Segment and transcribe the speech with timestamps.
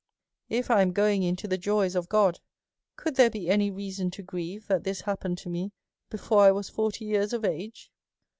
[0.59, 2.39] "If I am going into the joys of God,
[2.95, 5.73] could there be any reason to grieve that this happened to me
[6.09, 7.91] be fore 1 was forty years of age?